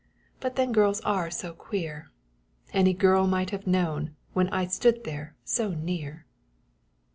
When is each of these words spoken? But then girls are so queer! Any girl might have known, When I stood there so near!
But 0.39 0.55
then 0.55 0.71
girls 0.71 0.99
are 1.01 1.29
so 1.29 1.53
queer! 1.53 2.09
Any 2.73 2.91
girl 2.91 3.27
might 3.27 3.51
have 3.51 3.67
known, 3.67 4.15
When 4.33 4.49
I 4.49 4.65
stood 4.65 5.03
there 5.03 5.35
so 5.45 5.73
near! 5.75 6.25